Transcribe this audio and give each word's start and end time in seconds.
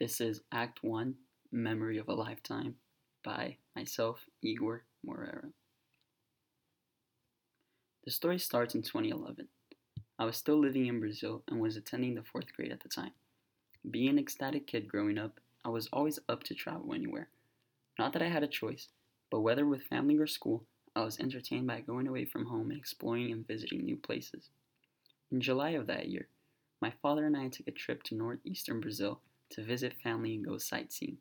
This 0.00 0.20
is 0.20 0.40
Act 0.50 0.82
1 0.82 1.14
Memory 1.52 1.98
of 1.98 2.08
a 2.08 2.14
Lifetime 2.14 2.74
by 3.22 3.58
myself, 3.76 4.24
Igor 4.42 4.82
Morera. 5.06 5.52
The 8.04 8.10
story 8.10 8.40
starts 8.40 8.74
in 8.74 8.82
2011. 8.82 9.46
I 10.18 10.24
was 10.24 10.36
still 10.36 10.58
living 10.58 10.86
in 10.86 10.98
Brazil 10.98 11.44
and 11.46 11.60
was 11.60 11.76
attending 11.76 12.16
the 12.16 12.24
fourth 12.24 12.52
grade 12.56 12.72
at 12.72 12.80
the 12.80 12.88
time. 12.88 13.12
Being 13.88 14.08
an 14.08 14.18
ecstatic 14.18 14.66
kid 14.66 14.88
growing 14.88 15.16
up, 15.16 15.38
I 15.64 15.68
was 15.68 15.86
always 15.92 16.18
up 16.28 16.42
to 16.44 16.54
travel 16.54 16.92
anywhere. 16.92 17.28
Not 17.96 18.12
that 18.14 18.22
I 18.22 18.28
had 18.28 18.42
a 18.42 18.48
choice, 18.48 18.88
but 19.30 19.42
whether 19.42 19.64
with 19.64 19.84
family 19.84 20.18
or 20.18 20.26
school, 20.26 20.64
I 20.96 21.04
was 21.04 21.20
entertained 21.20 21.68
by 21.68 21.82
going 21.82 22.08
away 22.08 22.24
from 22.24 22.46
home 22.46 22.72
and 22.72 22.80
exploring 22.80 23.30
and 23.30 23.46
visiting 23.46 23.84
new 23.84 23.96
places. 23.96 24.50
In 25.30 25.40
July 25.40 25.70
of 25.70 25.86
that 25.86 26.08
year, 26.08 26.26
my 26.82 26.92
father 27.00 27.26
and 27.26 27.36
I 27.36 27.46
took 27.46 27.68
a 27.68 27.70
trip 27.70 28.02
to 28.04 28.16
northeastern 28.16 28.80
Brazil 28.80 29.20
to 29.50 29.62
visit 29.62 30.00
family 30.02 30.34
and 30.34 30.44
go 30.44 30.58
sightseeing. 30.58 31.18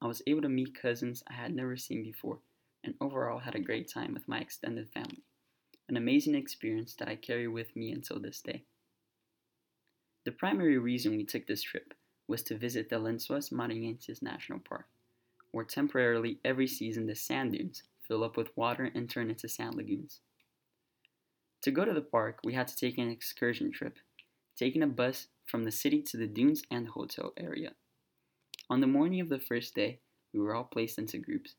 I 0.00 0.06
was 0.06 0.22
able 0.26 0.42
to 0.42 0.48
meet 0.48 0.80
cousins 0.80 1.22
I 1.28 1.34
had 1.34 1.54
never 1.54 1.76
seen 1.76 2.02
before 2.02 2.38
and 2.84 2.94
overall 3.00 3.38
had 3.38 3.54
a 3.54 3.60
great 3.60 3.90
time 3.90 4.12
with 4.12 4.28
my 4.28 4.38
extended 4.38 4.88
family. 4.90 5.22
An 5.88 5.96
amazing 5.96 6.34
experience 6.34 6.94
that 6.94 7.08
I 7.08 7.16
carry 7.16 7.48
with 7.48 7.74
me 7.74 7.92
until 7.92 8.20
this 8.20 8.40
day. 8.40 8.64
The 10.24 10.32
primary 10.32 10.78
reason 10.78 11.16
we 11.16 11.24
took 11.24 11.46
this 11.46 11.62
trip 11.62 11.94
was 12.28 12.42
to 12.44 12.56
visit 12.56 12.88
the 12.88 12.96
Lençóis 12.96 13.52
Maranhenses 13.52 14.22
National 14.22 14.58
Park, 14.58 14.86
where 15.50 15.64
temporarily 15.64 16.38
every 16.44 16.66
season 16.66 17.06
the 17.06 17.14
sand 17.14 17.52
dunes 17.52 17.82
fill 18.06 18.24
up 18.24 18.36
with 18.36 18.56
water 18.56 18.90
and 18.94 19.08
turn 19.08 19.28
into 19.28 19.48
sand 19.48 19.74
lagoons. 19.74 20.20
To 21.62 21.70
go 21.70 21.84
to 21.84 21.92
the 21.92 22.00
park, 22.00 22.40
we 22.44 22.54
had 22.54 22.68
to 22.68 22.76
take 22.76 22.98
an 22.98 23.10
excursion 23.10 23.72
trip, 23.72 23.98
taking 24.56 24.82
a 24.82 24.86
bus 24.86 25.26
from 25.46 25.64
the 25.64 25.72
city 25.72 26.02
to 26.02 26.16
the 26.16 26.26
dunes 26.26 26.62
and 26.70 26.88
hotel 26.88 27.32
area. 27.36 27.72
On 28.70 28.80
the 28.80 28.86
morning 28.86 29.20
of 29.20 29.28
the 29.28 29.38
first 29.38 29.74
day, 29.74 30.00
we 30.32 30.40
were 30.40 30.54
all 30.54 30.64
placed 30.64 30.98
into 30.98 31.18
groups, 31.18 31.54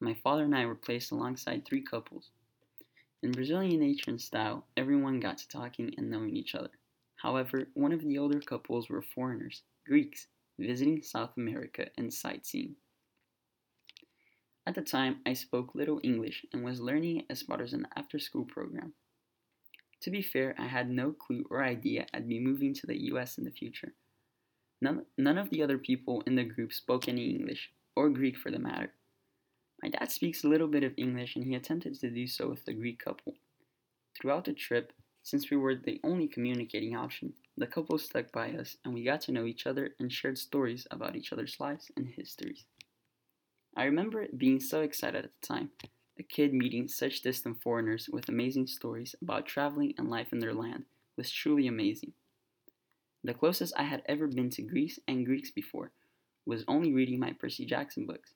and 0.00 0.08
my 0.08 0.14
father 0.14 0.44
and 0.44 0.54
I 0.54 0.66
were 0.66 0.74
placed 0.74 1.12
alongside 1.12 1.64
three 1.64 1.82
couples. 1.82 2.30
In 3.22 3.32
Brazilian 3.32 3.80
nature 3.80 4.10
and 4.10 4.20
style, 4.20 4.66
everyone 4.76 5.20
got 5.20 5.38
to 5.38 5.48
talking 5.48 5.94
and 5.96 6.10
knowing 6.10 6.36
each 6.36 6.54
other. 6.54 6.70
However, 7.16 7.68
one 7.74 7.92
of 7.92 8.02
the 8.02 8.18
older 8.18 8.40
couples 8.40 8.88
were 8.88 9.00
foreigners, 9.00 9.62
Greeks, 9.86 10.26
visiting 10.58 11.02
South 11.02 11.30
America 11.36 11.86
and 11.96 12.12
sightseeing. 12.12 12.74
At 14.66 14.74
the 14.74 14.82
time, 14.82 15.20
I 15.24 15.32
spoke 15.32 15.74
little 15.74 16.00
English 16.02 16.44
and 16.52 16.64
was 16.64 16.80
learning 16.80 17.24
as 17.30 17.42
part 17.42 17.60
of 17.60 17.72
an 17.72 17.86
after 17.96 18.18
school 18.18 18.44
program. 18.44 18.94
To 20.02 20.10
be 20.10 20.20
fair, 20.20 20.54
I 20.58 20.66
had 20.66 20.90
no 20.90 21.12
clue 21.12 21.46
or 21.48 21.62
idea 21.62 22.06
I'd 22.12 22.28
be 22.28 22.40
moving 22.40 22.74
to 22.74 22.86
the 22.86 23.00
US 23.12 23.38
in 23.38 23.44
the 23.44 23.50
future. 23.52 23.94
None, 24.80 25.06
none 25.16 25.38
of 25.38 25.50
the 25.50 25.62
other 25.62 25.78
people 25.78 26.22
in 26.26 26.34
the 26.34 26.42
group 26.42 26.72
spoke 26.72 27.08
any 27.08 27.30
English, 27.30 27.70
or 27.94 28.10
Greek 28.10 28.36
for 28.36 28.50
the 28.50 28.58
matter. 28.58 28.92
My 29.80 29.90
dad 29.90 30.10
speaks 30.10 30.42
a 30.42 30.48
little 30.48 30.66
bit 30.66 30.82
of 30.82 30.94
English 30.96 31.36
and 31.36 31.44
he 31.44 31.54
attempted 31.54 31.98
to 32.00 32.10
do 32.10 32.26
so 32.26 32.48
with 32.48 32.64
the 32.64 32.72
Greek 32.72 32.98
couple. 32.98 33.34
Throughout 34.18 34.44
the 34.44 34.52
trip, 34.52 34.92
since 35.22 35.50
we 35.50 35.56
were 35.56 35.76
the 35.76 36.00
only 36.02 36.26
communicating 36.26 36.96
option, 36.96 37.34
the 37.56 37.68
couple 37.68 37.96
stuck 37.98 38.32
by 38.32 38.50
us 38.50 38.76
and 38.84 38.92
we 38.92 39.04
got 39.04 39.20
to 39.22 39.32
know 39.32 39.44
each 39.44 39.66
other 39.68 39.94
and 40.00 40.12
shared 40.12 40.36
stories 40.36 40.84
about 40.90 41.14
each 41.14 41.32
other's 41.32 41.60
lives 41.60 41.92
and 41.96 42.08
histories. 42.08 42.64
I 43.76 43.84
remember 43.84 44.26
being 44.36 44.58
so 44.58 44.80
excited 44.80 45.24
at 45.24 45.30
the 45.40 45.46
time 45.46 45.70
a 46.18 46.22
kid 46.22 46.52
meeting 46.52 46.88
such 46.88 47.22
distant 47.22 47.62
foreigners 47.62 48.08
with 48.12 48.28
amazing 48.28 48.66
stories 48.66 49.14
about 49.22 49.46
traveling 49.46 49.94
and 49.96 50.10
life 50.10 50.32
in 50.32 50.38
their 50.38 50.54
land 50.54 50.84
was 51.16 51.30
truly 51.30 51.66
amazing. 51.66 52.12
The 53.24 53.34
closest 53.34 53.72
I 53.76 53.84
had 53.84 54.02
ever 54.06 54.26
been 54.26 54.50
to 54.50 54.62
Greece 54.62 54.98
and 55.06 55.24
Greeks 55.24 55.50
before 55.50 55.92
was 56.44 56.64
only 56.66 56.92
reading 56.92 57.20
my 57.20 57.32
Percy 57.32 57.64
Jackson 57.64 58.04
books. 58.04 58.34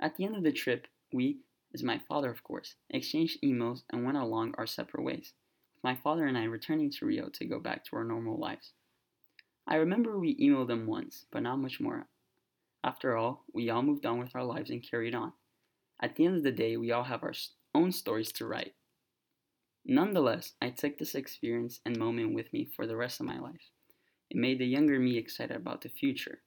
At 0.00 0.16
the 0.16 0.24
end 0.24 0.36
of 0.36 0.42
the 0.42 0.52
trip, 0.52 0.86
we, 1.12 1.38
as 1.74 1.82
my 1.82 2.00
father 2.08 2.30
of 2.30 2.42
course, 2.42 2.74
exchanged 2.90 3.42
emails 3.42 3.82
and 3.90 4.04
went 4.04 4.16
along 4.16 4.54
our 4.56 4.66
separate 4.66 5.02
ways, 5.02 5.32
my 5.82 5.94
father 5.94 6.26
and 6.26 6.36
I 6.36 6.44
returning 6.44 6.90
to 6.90 7.06
Rio 7.06 7.28
to 7.28 7.44
go 7.44 7.60
back 7.60 7.84
to 7.84 7.96
our 7.96 8.04
normal 8.04 8.38
lives. 8.38 8.72
I 9.66 9.76
remember 9.76 10.18
we 10.18 10.36
emailed 10.36 10.68
them 10.68 10.86
once, 10.86 11.26
but 11.30 11.42
not 11.42 11.58
much 11.58 11.78
more. 11.78 12.06
After 12.82 13.16
all, 13.16 13.44
we 13.52 13.68
all 13.68 13.82
moved 13.82 14.06
on 14.06 14.18
with 14.18 14.34
our 14.34 14.44
lives 14.44 14.70
and 14.70 14.82
carried 14.82 15.14
on. 15.14 15.32
At 16.00 16.16
the 16.16 16.26
end 16.26 16.36
of 16.36 16.42
the 16.42 16.52
day, 16.52 16.76
we 16.76 16.92
all 16.92 17.04
have 17.04 17.22
our 17.22 17.34
own 17.74 17.92
stories 17.92 18.32
to 18.32 18.46
write. 18.46 18.74
Nonetheless, 19.84 20.52
I 20.60 20.70
took 20.70 20.98
this 20.98 21.14
experience 21.14 21.80
and 21.84 21.96
moment 21.96 22.34
with 22.34 22.52
me 22.52 22.68
for 22.76 22.86
the 22.86 22.96
rest 22.96 23.20
of 23.20 23.26
my 23.26 23.38
life. 23.38 23.70
It 24.30 24.36
made 24.36 24.58
the 24.58 24.66
younger 24.66 24.98
me 24.98 25.16
excited 25.16 25.56
about 25.56 25.80
the 25.80 25.88
future 25.88 26.42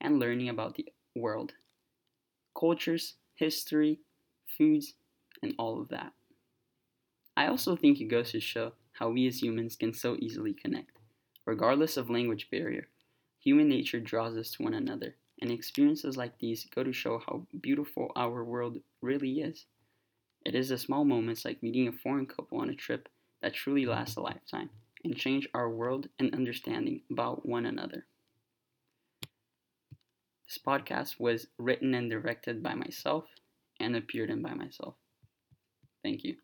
and 0.00 0.20
learning 0.20 0.48
about 0.48 0.74
the 0.74 0.86
world, 1.14 1.54
cultures, 2.58 3.14
history, 3.34 4.00
foods, 4.58 4.94
and 5.42 5.54
all 5.58 5.80
of 5.80 5.88
that. 5.88 6.12
I 7.36 7.46
also 7.46 7.74
think 7.74 8.00
it 8.00 8.04
goes 8.04 8.30
to 8.32 8.40
show 8.40 8.74
how 8.92 9.10
we 9.10 9.26
as 9.26 9.42
humans 9.42 9.76
can 9.76 9.92
so 9.92 10.16
easily 10.20 10.52
connect. 10.52 10.98
Regardless 11.46 11.96
of 11.96 12.10
language 12.10 12.48
barrier, 12.50 12.88
human 13.40 13.68
nature 13.68 13.98
draws 13.98 14.36
us 14.36 14.52
to 14.52 14.62
one 14.62 14.74
another 14.74 15.16
and 15.44 15.52
experiences 15.52 16.16
like 16.16 16.38
these 16.38 16.66
go 16.74 16.82
to 16.82 16.90
show 16.90 17.18
how 17.18 17.46
beautiful 17.60 18.10
our 18.16 18.42
world 18.42 18.78
really 19.02 19.40
is. 19.40 19.66
It 20.46 20.54
is 20.54 20.70
the 20.70 20.78
small 20.78 21.04
moments 21.04 21.44
like 21.44 21.62
meeting 21.62 21.86
a 21.86 21.92
foreign 21.92 22.24
couple 22.24 22.60
on 22.60 22.70
a 22.70 22.74
trip 22.74 23.10
that 23.42 23.52
truly 23.52 23.84
last 23.84 24.16
a 24.16 24.22
lifetime 24.22 24.70
and 25.04 25.14
change 25.14 25.46
our 25.52 25.68
world 25.68 26.08
and 26.18 26.34
understanding 26.34 27.02
about 27.10 27.46
one 27.46 27.66
another. 27.66 28.06
This 30.46 30.58
podcast 30.66 31.20
was 31.20 31.46
written 31.58 31.92
and 31.92 32.10
directed 32.10 32.62
by 32.62 32.72
myself 32.72 33.26
and 33.78 33.94
appeared 33.94 34.30
in 34.30 34.40
by 34.40 34.54
myself. 34.54 34.94
Thank 36.02 36.24
you. 36.24 36.36